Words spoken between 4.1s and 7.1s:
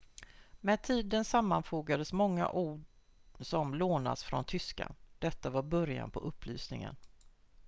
från tyskan detta var början på upplysningen